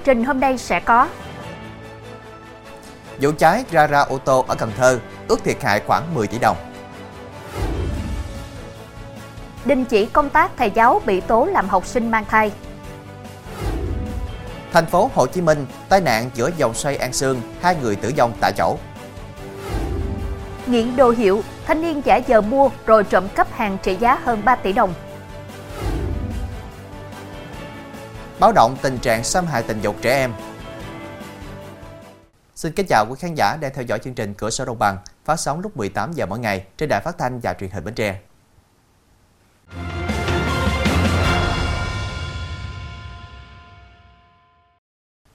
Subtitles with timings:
[0.00, 1.08] Chương trình hôm nay sẽ có
[3.20, 4.98] Vụ cháy gara ô tô ở Cần Thơ
[5.28, 6.56] ước thiệt hại khoảng 10 tỷ đồng.
[9.64, 12.52] Đình chỉ công tác thầy giáo bị tố làm học sinh mang thai.
[14.72, 18.12] Thành phố Hồ Chí Minh, tai nạn giữa dòng xoay An Sương, hai người tử
[18.16, 18.76] vong tại chỗ.
[20.66, 24.42] Nghiện đồ hiệu, thanh niên giả giờ mua rồi trộm cắp hàng trị giá hơn
[24.44, 24.94] 3 tỷ đồng.
[28.40, 30.32] Báo động tình trạng xâm hại tình dục trẻ em.
[32.54, 34.98] Xin kính chào quý khán giả đang theo dõi chương trình Cửa sổ Đồng bằng
[35.24, 37.94] phát sóng lúc 18 giờ mỗi ngày trên đài phát thanh và truyền hình Bến
[37.94, 38.20] Tre.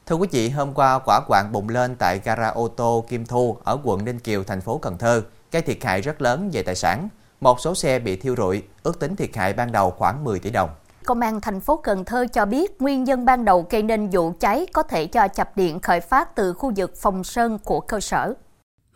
[0.05, 3.57] Thưa quý vị, hôm qua quả quạng bùng lên tại gara ô tô Kim Thu
[3.63, 6.75] ở quận Ninh Kiều, thành phố Cần Thơ, gây thiệt hại rất lớn về tài
[6.75, 7.09] sản.
[7.41, 10.49] Một số xe bị thiêu rụi, ước tính thiệt hại ban đầu khoảng 10 tỷ
[10.49, 10.69] đồng.
[11.05, 14.31] Công an thành phố Cần Thơ cho biết nguyên nhân ban đầu gây nên vụ
[14.39, 17.99] cháy có thể do chập điện khởi phát từ khu vực phòng sơn của cơ
[17.99, 18.33] sở.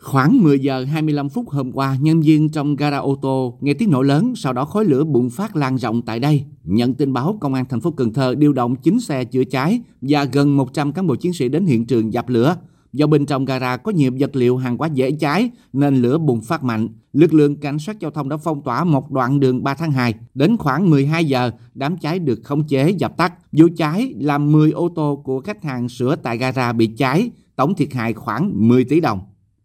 [0.00, 3.90] Khoảng 10 giờ 25 phút hôm qua, nhân viên trong gara ô tô nghe tiếng
[3.90, 6.44] nổ lớn, sau đó khói lửa bùng phát lan rộng tại đây.
[6.64, 9.80] Nhận tin báo, Công an thành phố Cần Thơ điều động 9 xe chữa cháy
[10.00, 12.56] và gần 100 cán bộ chiến sĩ đến hiện trường dập lửa.
[12.92, 16.40] Do bên trong gara có nhiều vật liệu hàng hóa dễ cháy nên lửa bùng
[16.40, 16.88] phát mạnh.
[17.12, 20.14] Lực lượng cảnh sát giao thông đã phong tỏa một đoạn đường 3 tháng 2.
[20.34, 23.32] Đến khoảng 12 giờ, đám cháy được khống chế dập tắt.
[23.52, 27.74] Vụ cháy làm 10 ô tô của khách hàng sửa tại gara bị cháy, tổng
[27.74, 29.20] thiệt hại khoảng 10 tỷ đồng.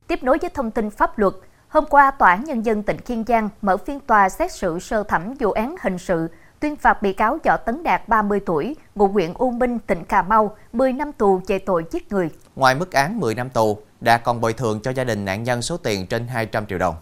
[0.07, 1.33] Tiếp nối với thông tin pháp luật,
[1.67, 5.03] hôm qua Tòa án Nhân dân tỉnh Kiên Giang mở phiên tòa xét xử sơ
[5.03, 6.27] thẩm vụ án hình sự
[6.66, 10.23] tuyên phạt bị cáo Võ Tấn Đạt 30 tuổi, ngụ huyện U Minh, tỉnh Cà
[10.23, 12.30] Mau, 10 năm tù về tội giết người.
[12.55, 15.61] Ngoài mức án 10 năm tù, Đạt còn bồi thường cho gia đình nạn nhân
[15.61, 16.95] số tiền trên 200 triệu đồng.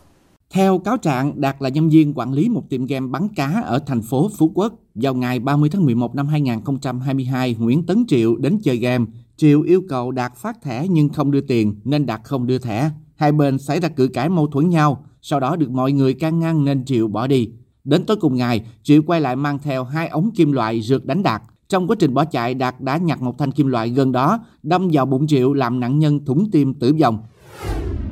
[0.53, 3.79] Theo cáo trạng, Đạt là nhân viên quản lý một tiệm game bắn cá ở
[3.85, 4.73] thành phố Phú Quốc.
[4.95, 9.05] Vào ngày 30 tháng 11 năm 2022, Nguyễn Tấn Triệu đến chơi game.
[9.37, 12.89] Triệu yêu cầu Đạt phát thẻ nhưng không đưa tiền nên Đạt không đưa thẻ.
[13.15, 16.39] Hai bên xảy ra cự cãi mâu thuẫn nhau, sau đó được mọi người can
[16.39, 17.51] ngăn nên Triệu bỏ đi.
[17.83, 21.23] Đến tối cùng ngày, Triệu quay lại mang theo hai ống kim loại rượt đánh
[21.23, 21.41] Đạt.
[21.69, 24.89] Trong quá trình bỏ chạy, Đạt đã nhặt một thanh kim loại gần đó, đâm
[24.93, 27.23] vào bụng Triệu làm nạn nhân thủng tim tử vong.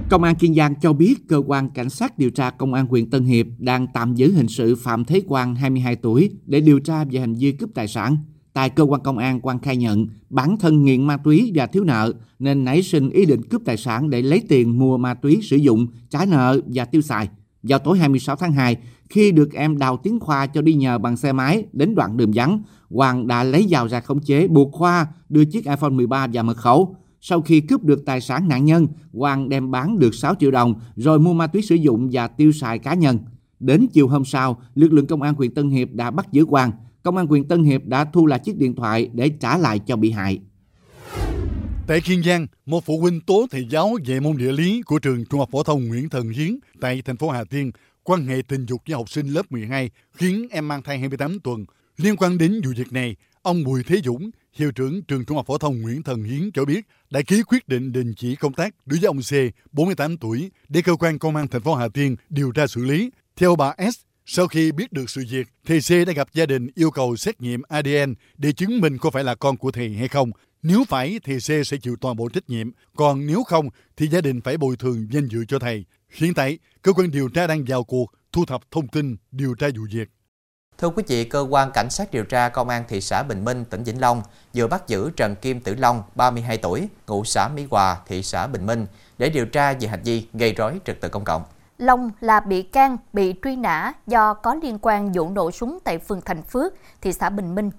[0.09, 3.09] Công an Kiên Giang cho biết cơ quan cảnh sát điều tra công an huyện
[3.09, 7.03] Tân Hiệp đang tạm giữ hình sự Phạm Thế Quang 22 tuổi để điều tra
[7.03, 8.17] về hành vi cướp tài sản.
[8.53, 11.83] Tại cơ quan công an, Quang khai nhận bản thân nghiện ma túy và thiếu
[11.83, 15.39] nợ nên nảy sinh ý định cướp tài sản để lấy tiền mua ma túy
[15.43, 17.29] sử dụng, trả nợ và tiêu xài.
[17.63, 18.77] Vào tối 26 tháng 2,
[19.11, 22.31] khi được em Đào Tiến Khoa cho đi nhờ bằng xe máy đến đoạn đường
[22.35, 26.44] vắng, Hoàng đã lấy dao ra khống chế buộc Khoa đưa chiếc iPhone 13 và
[26.44, 26.95] mật khẩu.
[27.21, 30.75] Sau khi cướp được tài sản nạn nhân, Hoàng đem bán được 6 triệu đồng
[30.95, 33.19] rồi mua ma túy sử dụng và tiêu xài cá nhân.
[33.59, 36.71] Đến chiều hôm sau, lực lượng công an huyện Tân Hiệp đã bắt giữ Hoàng.
[37.03, 39.95] Công an huyện Tân Hiệp đã thu lại chiếc điện thoại để trả lại cho
[39.95, 40.39] bị hại.
[41.88, 45.25] Tại Kiên Giang, một phụ huynh tố thầy giáo dạy môn địa lý của trường
[45.25, 47.71] Trung học phổ thông Nguyễn Thần Hiến tại thành phố Hà Tiên
[48.03, 51.66] quan hệ tình dục với học sinh lớp 12 khiến em mang thai 28 tuần.
[51.97, 55.45] Liên quan đến vụ việc này, ông Bùi Thế Dũng, hiệu trưởng trường Trung học
[55.47, 58.75] phổ thông Nguyễn Thần Hiến cho biết đã ký quyết định đình chỉ công tác
[58.85, 59.34] đối với ông C,
[59.72, 63.09] 48 tuổi, để cơ quan công an thành phố Hà Tiên điều tra xử lý.
[63.35, 63.95] Theo bà S,
[64.25, 67.41] sau khi biết được sự việc, thầy C đã gặp gia đình yêu cầu xét
[67.41, 70.31] nghiệm ADN để chứng minh có phải là con của thầy hay không.
[70.63, 74.22] Nếu phải thì C sẽ chịu toàn bộ trách nhiệm, còn nếu không thì gia
[74.22, 75.85] đình phải bồi thường danh dự cho thầy.
[76.13, 79.67] Hiện tại, cơ quan điều tra đang vào cuộc thu thập thông tin điều tra
[79.77, 80.09] vụ việc.
[80.77, 83.66] Thưa quý vị, cơ quan cảnh sát điều tra công an thị xã Bình Minh,
[83.69, 84.21] tỉnh Vĩnh Long
[84.55, 88.47] vừa bắt giữ Trần Kim Tử Long, 32 tuổi, ngụ xã Mỹ Hòa, thị xã
[88.47, 88.85] Bình Minh
[89.17, 91.44] để điều tra về hành vi gây rối trật tự công cộng.
[91.77, 96.00] Long là bị can bị truy nã do có liên quan vụ nổ súng tại
[96.00, 97.69] phường Thành Phước, thị xã Bình Minh.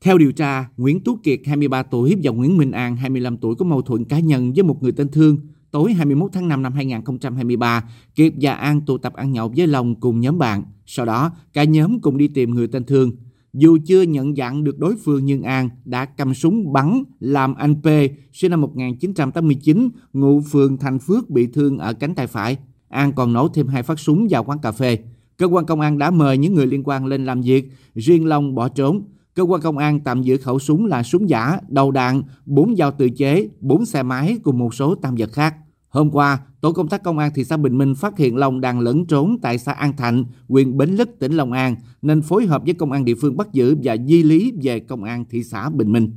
[0.00, 3.64] Theo điều tra, Nguyễn Tú Kiệt 23 tuổi và Nguyễn Minh An 25 tuổi có
[3.64, 5.38] mâu thuẫn cá nhân với một người tên Thương.
[5.74, 7.84] Tối 21 tháng 5 năm 2023,
[8.14, 10.62] Kiệt và An tụ tập ăn nhậu với Long cùng nhóm bạn.
[10.86, 13.12] Sau đó, cả nhóm cùng đi tìm người tên Thương.
[13.52, 17.74] Dù chưa nhận dạng được đối phương nhưng An đã cầm súng bắn làm anh
[17.74, 17.86] P,
[18.32, 22.58] sinh năm 1989, ngụ phường Thành Phước bị thương ở cánh tay phải.
[22.88, 24.98] An còn nổ thêm hai phát súng vào quán cà phê.
[25.36, 28.54] Cơ quan công an đã mời những người liên quan lên làm việc, riêng Long
[28.54, 29.02] bỏ trốn.
[29.34, 32.90] Cơ quan công an tạm giữ khẩu súng là súng giả, đầu đạn, 4 dao
[32.90, 35.54] tự chế, 4 xe máy cùng một số tam vật khác.
[35.94, 38.80] Hôm qua, tổ công tác công an thị xã Bình Minh phát hiện Long đang
[38.80, 42.62] lẫn trốn tại xã An Thạnh, huyện Bến Lức, tỉnh Long An, nên phối hợp
[42.64, 45.68] với công an địa phương bắt giữ và di lý về công an thị xã
[45.68, 46.16] Bình Minh.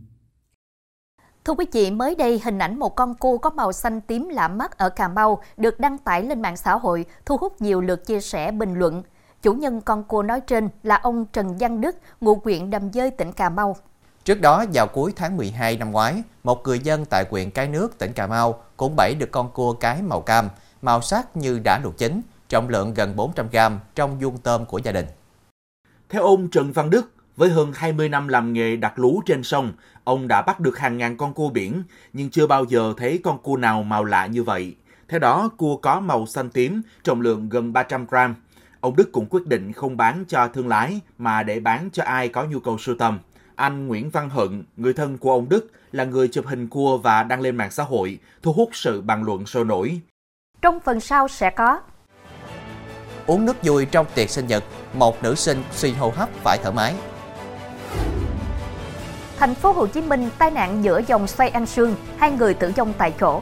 [1.45, 4.47] Thưa quý vị, mới đây hình ảnh một con cua có màu xanh tím lạ
[4.47, 8.05] mắt ở Cà Mau được đăng tải lên mạng xã hội, thu hút nhiều lượt
[8.05, 9.03] chia sẻ bình luận.
[9.41, 13.11] Chủ nhân con cua nói trên là ông Trần Văn Đức, ngụ huyện Đầm Dơi,
[13.11, 13.75] tỉnh Cà Mau.
[14.27, 17.97] Trước đó, vào cuối tháng 12 năm ngoái, một người dân tại huyện Cái Nước,
[17.97, 20.49] tỉnh Cà Mau cũng bẫy được con cua cái màu cam,
[20.81, 24.77] màu sắc như đã luộc chín, trọng lượng gần 400 gram trong vuông tôm của
[24.77, 25.05] gia đình.
[26.09, 29.71] Theo ông Trần Văn Đức, với hơn 20 năm làm nghề đặt lú trên sông,
[30.03, 31.83] ông đã bắt được hàng ngàn con cua biển,
[32.13, 34.75] nhưng chưa bao giờ thấy con cua nào màu lạ như vậy.
[35.09, 38.35] Theo đó, cua có màu xanh tím, trọng lượng gần 300 gram.
[38.79, 42.29] Ông Đức cũng quyết định không bán cho thương lái mà để bán cho ai
[42.29, 43.19] có nhu cầu sưu tầm.
[43.57, 47.23] Anh Nguyễn Văn Hận, người thân của ông Đức, là người chụp hình cua và
[47.23, 49.99] đăng lên mạng xã hội, thu hút sự bàn luận sôi nổi.
[50.61, 51.81] Trong phần sau sẽ có
[53.25, 54.63] Uống nước vui trong tiệc sinh nhật,
[54.93, 56.95] một nữ sinh suy hô hấp phải thở máy.
[59.37, 62.71] Thành phố Hồ Chí Minh tai nạn giữa dòng xoay An Sương, hai người tử
[62.75, 63.41] vong tại chỗ.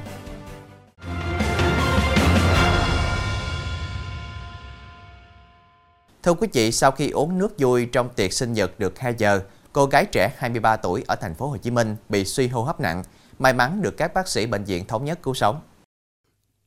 [6.24, 9.42] Thưa quý vị, sau khi uống nước vui trong tiệc sinh nhật được 2 giờ,
[9.76, 12.80] cô gái trẻ 23 tuổi ở thành phố Hồ Chí Minh bị suy hô hấp
[12.80, 13.04] nặng,
[13.40, 15.62] may mắn được các bác sĩ bệnh viện thống nhất cứu sống.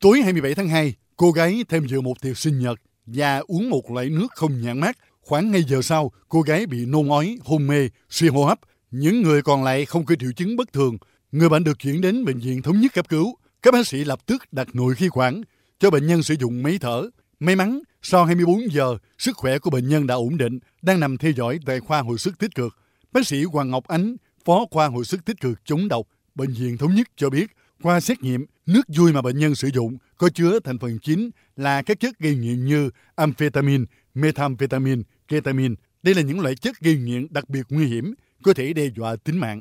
[0.00, 3.90] Tối 27 tháng 2, cô gái thêm dự một tiệc sinh nhật và uống một
[3.90, 4.98] loại nước không nhãn mát.
[5.20, 8.58] Khoảng ngay giờ sau, cô gái bị nôn ói, hôn mê, suy hô hấp.
[8.90, 10.96] Những người còn lại không có triệu chứng bất thường.
[11.32, 13.36] Người bệnh được chuyển đến bệnh viện thống nhất cấp cứu.
[13.62, 15.42] Các bác sĩ lập tức đặt nội khí quản
[15.78, 17.02] cho bệnh nhân sử dụng máy thở.
[17.40, 21.16] May mắn, sau 24 giờ, sức khỏe của bệnh nhân đã ổn định, đang nằm
[21.16, 22.74] theo dõi tại khoa hồi sức tích cực.
[23.12, 26.76] Bác sĩ Hoàng Ngọc Ánh, phó khoa hồi sức tích cực chống độc, bệnh viện
[26.76, 27.50] thống nhất cho biết,
[27.82, 31.30] qua xét nghiệm, nước vui mà bệnh nhân sử dụng có chứa thành phần chính
[31.56, 33.84] là các chất gây nghiện như amphetamine,
[34.14, 35.74] methamphetamine, ketamine.
[36.02, 39.16] Đây là những loại chất gây nghiện đặc biệt nguy hiểm, có thể đe dọa
[39.16, 39.60] tính mạng.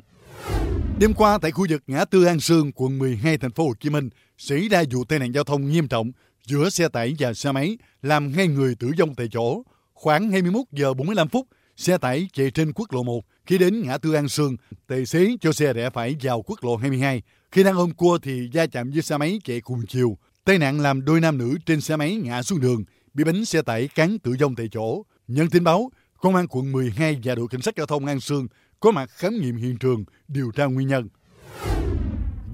[0.98, 3.90] Đêm qua tại khu vực ngã tư An Sương, quận 12 thành phố Hồ Chí
[3.90, 6.12] Minh, xảy ra vụ tai nạn giao thông nghiêm trọng
[6.46, 9.62] giữa xe tải và xe máy, làm hai người tử vong tại chỗ.
[9.94, 11.46] Khoảng 21 giờ 45 phút,
[11.78, 15.36] xe tải chạy trên quốc lộ 1 khi đến ngã tư An Sương, tài xế
[15.40, 17.22] cho xe rẽ phải vào quốc lộ 22.
[17.52, 20.18] Khi đang ôm cua thì va chạm với xe máy chạy cùng chiều.
[20.44, 22.84] Tai nạn làm đôi nam nữ trên xe máy ngã xuống đường,
[23.14, 25.02] bị bánh xe tải cán tử vong tại chỗ.
[25.28, 25.90] Nhận tin báo,
[26.20, 28.46] Công an quận 12 và đội cảnh sát giao thông An Sương
[28.80, 31.08] có mặt khám nghiệm hiện trường, điều tra nguyên nhân.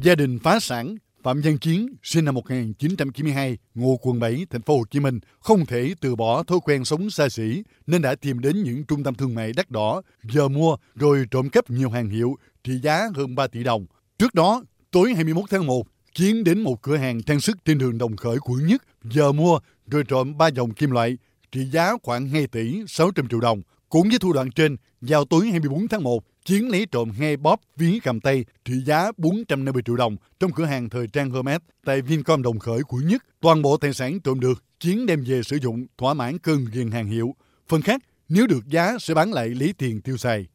[0.03, 4.77] Gia đình phá sản, Phạm Văn Chiến, sinh năm 1992, ngụ quận 7, thành phố
[4.79, 8.39] Hồ Chí Minh, không thể từ bỏ thói quen sống xa xỉ nên đã tìm
[8.39, 12.09] đến những trung tâm thương mại đắt đỏ, giờ mua rồi trộm cắp nhiều hàng
[12.09, 13.87] hiệu trị giá hơn 3 tỷ đồng.
[14.19, 17.99] Trước đó, tối 21 tháng 1, Chiến đến một cửa hàng trang sức trên đường
[17.99, 21.19] Đồng Khởi quận nhất, giờ mua rồi trộm ba dòng kim loại
[21.53, 23.63] trị giá khoảng 2 tỷ 600 triệu đồng.
[23.95, 27.61] Cũng với thủ đoạn trên, vào tối 24 tháng 1, Chiến lấy trộm hai bóp
[27.77, 32.03] ví cầm tay trị giá 450 triệu đồng trong cửa hàng thời trang Hermes tại
[32.03, 33.23] Vincom Đồng Khởi của nhất.
[33.41, 36.91] Toàn bộ tài sản trộm được, Chiến đem về sử dụng thỏa mãn cơn ghiền
[36.91, 37.35] hàng hiệu.
[37.69, 40.47] Phần khác, nếu được giá sẽ bán lại lấy tiền tiêu xài.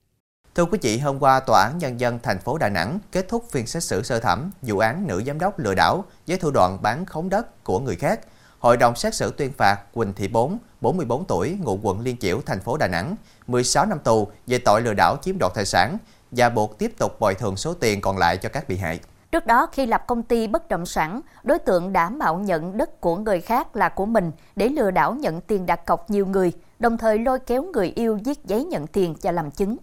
[0.56, 3.46] Thưa quý vị, hôm qua Tòa án Nhân dân thành phố Đà Nẵng kết thúc
[3.52, 6.82] phiên xét xử sơ thẩm vụ án nữ giám đốc lừa đảo với thủ đoạn
[6.82, 8.20] bán khống đất của người khác.
[8.60, 12.42] Hội đồng xét xử tuyên phạt Quỳnh Thị Bốn, 44 tuổi, ngụ quận Liên Chiểu,
[12.46, 13.16] thành phố Đà Nẵng,
[13.48, 15.98] 16 năm tù về tội lừa đảo chiếm đoạt tài sản
[16.31, 19.00] và buộc tiếp tục bồi thường số tiền còn lại cho các bị hại.
[19.31, 23.02] Trước đó, khi lập công ty bất động sản, đối tượng đã mạo nhận đất
[23.02, 26.52] của người khác là của mình để lừa đảo nhận tiền đặt cọc nhiều người,
[26.80, 29.78] đồng thời lôi kéo người yêu viết giấy nhận tiền và làm chứng.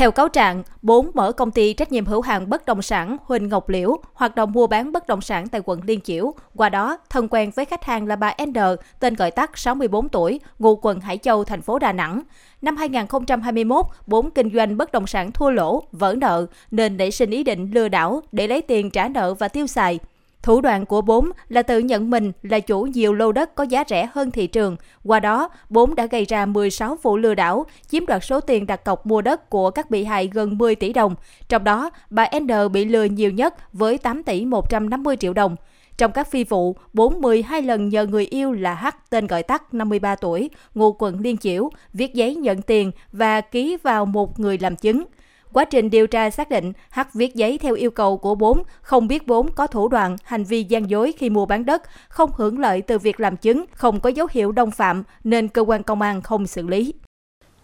[0.00, 3.48] Theo cáo trạng, bốn mở công ty trách nhiệm hữu hạn bất động sản Huỳnh
[3.48, 6.34] Ngọc Liễu, hoạt động mua bán bất động sản tại quận Liên Chiểu.
[6.56, 8.52] Qua đó, thân quen với khách hàng là bà N,
[9.00, 12.22] tên gọi tắt 64 tuổi, ngụ quận Hải Châu, thành phố Đà Nẵng.
[12.62, 17.30] Năm 2021, bốn kinh doanh bất động sản thua lỗ, vỡ nợ, nên nảy sinh
[17.30, 19.98] ý định lừa đảo để lấy tiền trả nợ và tiêu xài.
[20.42, 23.84] Thủ đoạn của bốn là tự nhận mình là chủ nhiều lô đất có giá
[23.88, 24.76] rẻ hơn thị trường.
[25.04, 28.84] Qua đó, bốn đã gây ra 16 vụ lừa đảo, chiếm đoạt số tiền đặt
[28.84, 31.14] cọc mua đất của các bị hại gần 10 tỷ đồng.
[31.48, 35.56] Trong đó, bà N bị lừa nhiều nhất với 8 tỷ 150 triệu đồng.
[35.98, 40.14] Trong các phi vụ, 42 lần nhờ người yêu là H tên gọi tắt 53
[40.14, 44.76] tuổi, ngụ quận Liên Chiểu, viết giấy nhận tiền và ký vào một người làm
[44.76, 45.04] chứng.
[45.52, 49.08] Quá trình điều tra xác định Hắc viết giấy theo yêu cầu của bốn, không
[49.08, 52.58] biết bốn có thủ đoạn, hành vi gian dối khi mua bán đất, không hưởng
[52.58, 56.02] lợi từ việc làm chứng, không có dấu hiệu đồng phạm nên cơ quan công
[56.02, 56.94] an không xử lý.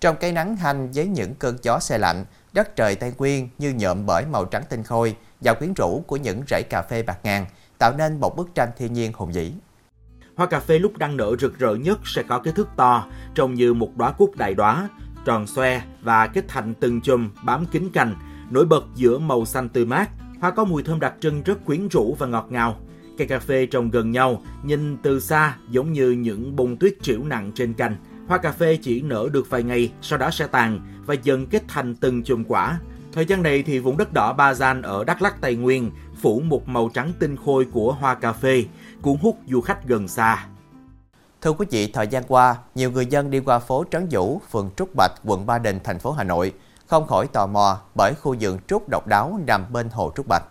[0.00, 3.74] Trong cây nắng hanh với những cơn gió xe lạnh, đất trời Tây Nguyên như
[3.78, 7.18] nhộm bởi màu trắng tinh khôi và quyến rũ của những rẫy cà phê bạc
[7.22, 7.46] ngàn,
[7.78, 9.52] tạo nên một bức tranh thiên nhiên hùng vĩ.
[10.36, 13.54] Hoa cà phê lúc đang nở rực rỡ nhất sẽ có cái thước to, trông
[13.54, 14.88] như một đóa cúc đại đóa,
[15.26, 18.14] tròn xoe và kết thành từng chùm bám kín cành,
[18.50, 20.10] nổi bật giữa màu xanh tươi mát.
[20.40, 22.76] Hoa có mùi thơm đặc trưng rất quyến rũ và ngọt ngào.
[23.18, 27.24] Cây cà phê trồng gần nhau, nhìn từ xa giống như những bông tuyết triểu
[27.24, 27.96] nặng trên cành.
[28.28, 31.62] Hoa cà phê chỉ nở được vài ngày, sau đó sẽ tàn và dần kết
[31.68, 32.78] thành từng chùm quả.
[33.12, 35.90] Thời gian này thì vùng đất đỏ Bazan ở Đắk Lắk Tây Nguyên
[36.22, 38.64] phủ một màu trắng tinh khôi của hoa cà phê,
[39.02, 40.46] cuốn hút du khách gần xa.
[41.42, 44.70] Thưa quý vị, thời gian qua, nhiều người dân đi qua phố Trấn Vũ, phường
[44.76, 46.52] Trúc Bạch, quận Ba Đình, thành phố Hà Nội
[46.86, 50.42] không khỏi tò mò bởi khu vườn trúc độc đáo nằm bên hồ Trúc Bạch.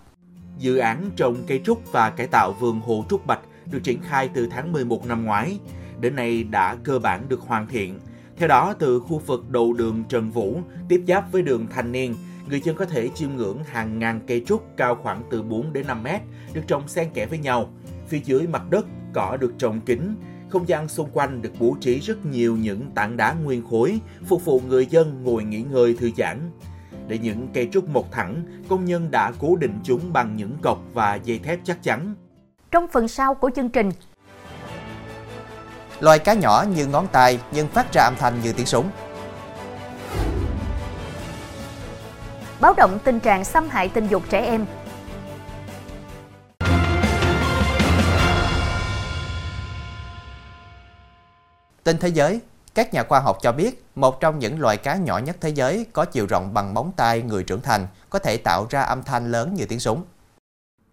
[0.58, 3.40] Dự án trồng cây trúc và cải tạo vườn hồ Trúc Bạch
[3.72, 5.60] được triển khai từ tháng 11 năm ngoái,
[6.00, 8.00] đến nay đã cơ bản được hoàn thiện.
[8.38, 12.16] Theo đó, từ khu vực đầu đường Trần Vũ tiếp giáp với đường Thanh Niên,
[12.50, 15.88] người dân có thể chiêm ngưỡng hàng ngàn cây trúc cao khoảng từ 4 đến
[15.88, 16.22] 5 mét
[16.54, 17.70] được trồng xen kẽ với nhau.
[18.08, 20.16] Phía dưới mặt đất, cỏ được trồng kín,
[20.50, 24.46] không gian xung quanh được bố trí rất nhiều những tảng đá nguyên khối, phục
[24.46, 26.52] vụ người dân ngồi nghỉ ngơi thư giãn.
[27.08, 30.80] Để những cây trúc mọc thẳng, công nhân đã cố định chúng bằng những cọc
[30.94, 32.16] và dây thép chắc chắn.
[32.72, 33.92] Trong phần sau của chương trình,
[36.00, 38.90] Loài cá nhỏ như ngón tay nhưng phát ra âm thanh như tiếng súng.
[42.60, 44.66] báo động tình trạng xâm hại tình dục trẻ em.
[51.86, 52.40] Tin thế giới,
[52.76, 55.86] các nhà khoa học cho biết một trong những loài cá nhỏ nhất thế giới
[55.94, 59.32] có chiều rộng bằng móng tay người trưởng thành có thể tạo ra âm thanh
[59.32, 60.04] lớn như tiếng súng.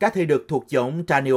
[0.00, 1.34] Cá thể đực thuộc giống Tanio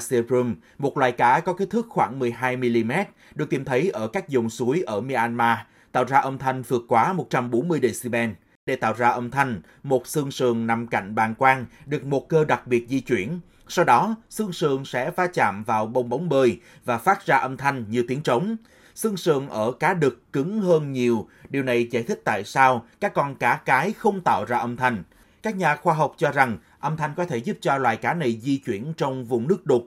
[0.00, 4.50] serum, một loài cá có kích thước khoảng 12mm, được tìm thấy ở các dòng
[4.50, 5.58] suối ở Myanmar,
[5.92, 8.30] tạo ra âm thanh vượt quá 140 decibel.
[8.66, 12.44] Để tạo ra âm thanh, một xương sườn nằm cạnh bàn quang được một cơ
[12.44, 13.40] đặc biệt di chuyển.
[13.68, 17.56] Sau đó, xương sườn sẽ va chạm vào bông bóng bơi và phát ra âm
[17.56, 18.56] thanh như tiếng trống.
[18.98, 21.28] Xương sườn ở cá đực cứng hơn nhiều.
[21.50, 25.02] Điều này giải thích tại sao các con cá cái không tạo ra âm thanh.
[25.42, 28.38] Các nhà khoa học cho rằng âm thanh có thể giúp cho loài cá này
[28.42, 29.82] di chuyển trong vùng nước đục.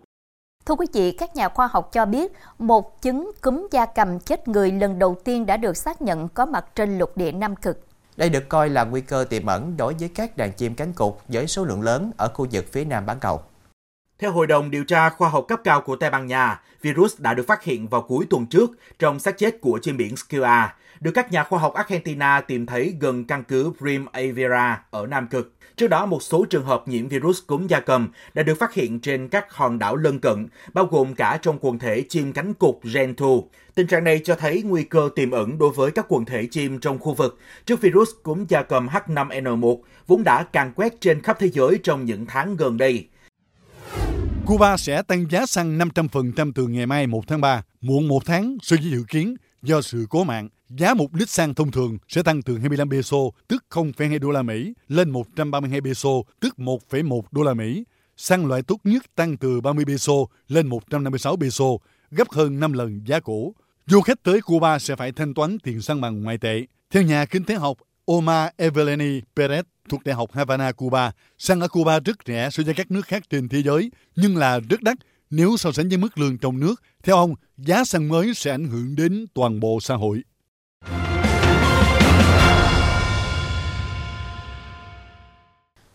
[0.66, 4.48] Thưa quý vị, các nhà khoa học cho biết một chứng cúm da cầm chết
[4.48, 7.86] người lần đầu tiên đã được xác nhận có mặt trên lục địa Nam Cực.
[8.18, 11.14] Đây được coi là nguy cơ tiềm ẩn đối với các đàn chim cánh cụt
[11.28, 13.42] với số lượng lớn ở khu vực phía nam bán cầu.
[14.22, 17.34] Theo Hội đồng điều tra khoa học cấp cao của Tây Ban Nha, virus đã
[17.34, 20.68] được phát hiện vào cuối tuần trước trong xác chết của chim biển Skua,
[21.00, 25.54] được các nhà khoa học Argentina tìm thấy gần căn cứ Primavera ở Nam Cực.
[25.76, 29.00] Trước đó, một số trường hợp nhiễm virus cúm da cầm đã được phát hiện
[29.00, 32.76] trên các hòn đảo lân cận, bao gồm cả trong quần thể chim cánh cụt
[32.94, 33.36] Gentoo.
[33.76, 36.80] Tình trạng này cho thấy nguy cơ tiềm ẩn đối với các quần thể chim
[36.80, 41.38] trong khu vực trước virus cúm da cầm H5N1 vốn đã càng quét trên khắp
[41.40, 43.08] thế giới trong những tháng gần đây.
[44.52, 48.58] Cuba sẽ tăng giá xăng 500% từ ngày mai 1 tháng 3, muộn một tháng
[48.62, 50.50] so với dự kiến do sự cố mạng.
[50.70, 53.18] Giá một lít xăng thông thường sẽ tăng từ 25 peso,
[53.48, 57.84] tức 0,2 đô la Mỹ, lên 132 peso, tức 1,1 đô la Mỹ.
[58.18, 60.14] Xăng loại tốt nhất tăng từ 30 peso
[60.48, 61.66] lên 156 peso,
[62.12, 63.56] gấp hơn 5 lần giá cũ.
[63.86, 66.66] Du khách tới Cuba sẽ phải thanh toán tiền xăng bằng ngoại tệ.
[66.92, 71.68] Theo nhà kinh tế học Omar Eveleni Perez thuộc Đại học Havana, Cuba, xăng ở
[71.68, 74.98] Cuba rất rẻ so với các nước khác trên thế giới, nhưng là rất đắt
[75.30, 76.76] nếu so sánh với mức lương trong nước.
[77.04, 80.24] Theo ông, giá xăng mới sẽ ảnh hưởng đến toàn bộ xã hội.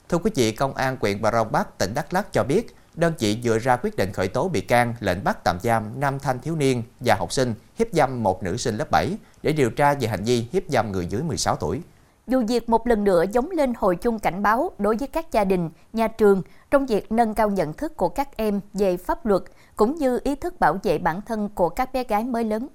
[0.08, 3.12] Thưa quý vị, Công an huyện Bà Rông Bắc, tỉnh Đắk Lắk cho biết, đơn
[3.18, 6.40] vị vừa ra quyết định khởi tố bị can, lệnh bắt tạm giam 5 thanh
[6.40, 9.94] thiếu niên và học sinh hiếp dâm một nữ sinh lớp 7 để điều tra
[9.94, 11.80] về hành vi hiếp dâm người dưới 16 tuổi.
[12.26, 15.44] Dù việc một lần nữa giống lên hồi chung cảnh báo đối với các gia
[15.44, 19.42] đình, nhà trường trong việc nâng cao nhận thức của các em về pháp luật
[19.76, 22.68] cũng như ý thức bảo vệ bản thân của các bé gái mới lớn.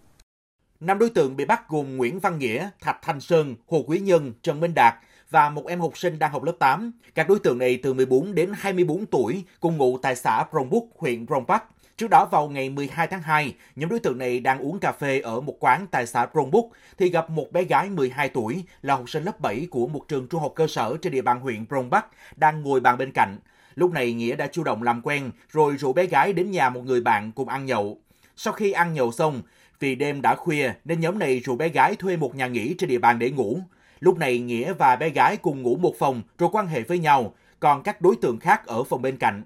[0.79, 4.33] Năm đối tượng bị bắt gồm Nguyễn Văn Nghĩa, Thạch Thanh Sơn, Hồ Quý Nhân,
[4.43, 4.93] Trần Minh Đạt
[5.29, 6.91] và một em học sinh đang học lớp 8.
[7.15, 10.89] Các đối tượng này từ 14 đến 24 tuổi, cùng ngụ tại xã Rồng Búc,
[10.97, 11.63] huyện Rồng Bắc.
[12.01, 15.19] Trước đó vào ngày 12 tháng 2, nhóm đối tượng này đang uống cà phê
[15.19, 19.09] ở một quán tại xã Prongbuk thì gặp một bé gái 12 tuổi là học
[19.09, 22.03] sinh lớp 7 của một trường trung học cơ sở trên địa bàn huyện Prongbuk
[22.35, 23.37] đang ngồi bàn bên cạnh.
[23.75, 26.81] Lúc này Nghĩa đã chủ động làm quen rồi rủ bé gái đến nhà một
[26.85, 27.97] người bạn cùng ăn nhậu.
[28.35, 29.41] Sau khi ăn nhậu xong,
[29.79, 32.89] vì đêm đã khuya nên nhóm này rủ bé gái thuê một nhà nghỉ trên
[32.89, 33.59] địa bàn để ngủ.
[33.99, 37.33] Lúc này Nghĩa và bé gái cùng ngủ một phòng rồi quan hệ với nhau,
[37.59, 39.43] còn các đối tượng khác ở phòng bên cạnh.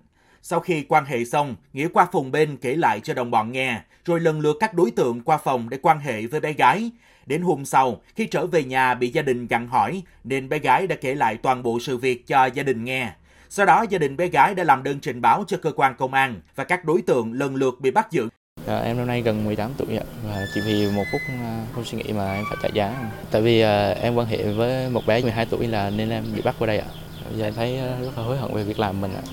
[0.47, 3.81] Sau khi quan hệ xong, Nghĩa qua phòng bên kể lại cho đồng bọn nghe,
[4.05, 6.91] rồi lần lượt các đối tượng qua phòng để quan hệ với bé gái.
[7.25, 10.87] Đến hôm sau, khi trở về nhà bị gia đình gặn hỏi, nên bé gái
[10.87, 13.11] đã kể lại toàn bộ sự việc cho gia đình nghe.
[13.49, 16.13] Sau đó, gia đình bé gái đã làm đơn trình báo cho cơ quan công
[16.13, 18.29] an và các đối tượng lần lượt bị bắt giữ.
[18.67, 21.85] À, em năm nay gần 18 tuổi ạ và chỉ vì một phút ờ, không
[21.85, 23.11] suy nghĩ mà em phải trả giá.
[23.31, 26.41] Tại vì à, em quan hệ với một bé 12 tuổi là nên em bị
[26.41, 26.87] bắt qua đây ạ.
[27.35, 29.23] Giờ em thấy ờ, rất là hối hận về việc làm mình ạ.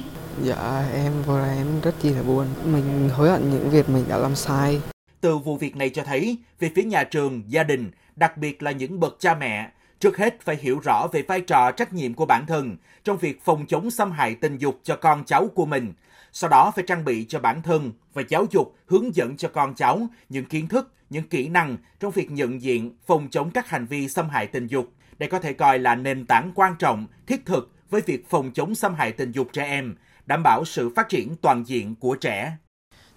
[0.40, 2.46] Dạ em vô đây em rất chi là buồn.
[2.64, 4.80] Mình hối hận những việc mình đã làm sai.
[5.20, 8.70] Từ vụ việc này cho thấy, về phía nhà trường, gia đình, đặc biệt là
[8.70, 9.70] những bậc cha mẹ,
[10.02, 13.44] Trước hết phải hiểu rõ về vai trò trách nhiệm của bản thân trong việc
[13.44, 15.92] phòng chống xâm hại tình dục cho con cháu của mình.
[16.32, 19.74] Sau đó phải trang bị cho bản thân và giáo dục hướng dẫn cho con
[19.74, 23.86] cháu những kiến thức, những kỹ năng trong việc nhận diện, phòng chống các hành
[23.86, 24.88] vi xâm hại tình dục.
[25.18, 28.74] Đây có thể coi là nền tảng quan trọng, thiết thực với việc phòng chống
[28.74, 29.94] xâm hại tình dục trẻ em,
[30.26, 32.56] đảm bảo sự phát triển toàn diện của trẻ.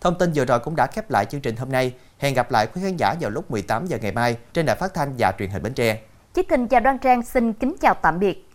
[0.01, 1.93] Thông tin vừa rồi cũng đã khép lại chương trình hôm nay.
[2.17, 4.93] Hẹn gặp lại quý khán giả vào lúc 18 giờ ngày mai trên đài phát
[4.93, 6.01] thanh và truyền hình Bến Tre.
[6.33, 8.49] Chí Thịnh và Đoan Trang xin kính chào tạm biệt.